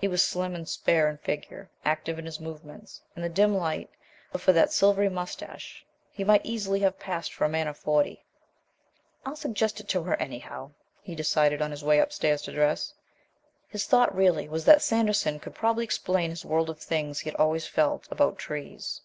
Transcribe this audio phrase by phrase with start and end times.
[0.00, 3.02] He was slim and spare in figure, active in his movements.
[3.14, 3.90] In the dim light,
[4.32, 8.24] but for that silvery moustache, he might easily have passed for a man of forty.
[9.26, 10.70] "I'll suggest it to her anyhow,"
[11.02, 12.94] he decided on his way upstairs to dress.
[13.68, 17.36] His thought really was that Sanderson could probably explain his world of things he had
[17.38, 19.02] always felt about trees.